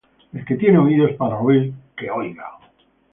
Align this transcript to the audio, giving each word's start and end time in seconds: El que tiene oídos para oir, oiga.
El 0.33 0.43
que 0.45 0.55
tiene 0.55 0.79
oídos 0.79 1.11
para 1.15 1.37
oir, 1.37 1.75
oiga. 2.15 2.57